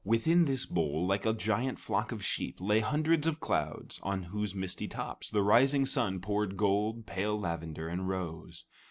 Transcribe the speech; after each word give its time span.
Within 0.03 0.45
this 0.45 0.65
bowl, 0.65 1.05
like 1.05 1.27
a 1.27 1.33
giant 1.33 1.77
flock 1.77 2.11
of 2.11 2.25
sheep, 2.25 2.57
lay 2.59 2.79
hundreds 2.79 3.27
of 3.27 3.39
clouds 3.39 3.99
on 4.01 4.23
whose 4.23 4.55
misty 4.55 4.87
tops 4.87 5.29
the 5.29 5.43
rising 5.43 5.85
sun 5.85 6.19
poured 6.19 6.57
gold, 6.57 7.05
pale 7.05 7.39
lavender, 7.39 7.87
and 7.87 8.09
rose. 8.09 8.65